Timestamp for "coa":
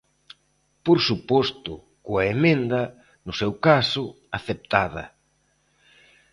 2.05-2.23